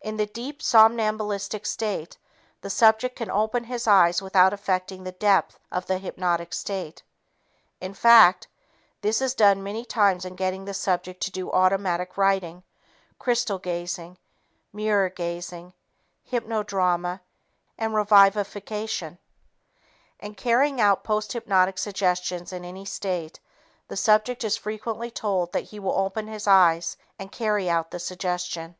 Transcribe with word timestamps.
In 0.00 0.16
the 0.16 0.26
deep, 0.26 0.62
somnambulistic 0.62 1.66
state, 1.66 2.18
the 2.60 2.70
subject 2.70 3.16
can 3.16 3.28
open 3.28 3.64
his 3.64 3.88
eyes 3.88 4.22
without 4.22 4.52
affecting 4.52 5.02
the 5.02 5.10
depth 5.10 5.58
of 5.72 5.86
the 5.86 5.98
hypnotic 5.98 6.54
state. 6.54 7.02
In 7.80 7.92
fact, 7.92 8.46
this 9.00 9.20
is 9.20 9.34
done 9.34 9.64
many 9.64 9.84
times 9.84 10.24
in 10.24 10.36
getting 10.36 10.66
the 10.66 10.72
subject 10.72 11.20
to 11.24 11.32
do 11.32 11.50
automatic 11.50 12.16
writing, 12.16 12.62
crystal 13.18 13.58
gazing, 13.58 14.18
mirror 14.72 15.08
gazing, 15.10 15.72
hypnodrama 16.30 17.18
and 17.76 17.92
revivification. 17.92 19.18
In 20.20 20.36
carrying 20.36 20.80
out 20.80 21.02
posthypnotic 21.02 21.76
suggestions 21.76 22.52
in 22.52 22.64
any 22.64 22.84
state, 22.84 23.40
the 23.88 23.96
subject 23.96 24.44
is 24.44 24.56
frequently 24.56 25.10
told 25.10 25.50
that 25.52 25.70
he 25.70 25.80
will 25.80 25.98
open 25.98 26.28
his 26.28 26.46
eyes 26.46 26.96
and 27.18 27.32
carry 27.32 27.68
out 27.68 27.90
the 27.90 27.98
suggestion. 27.98 28.76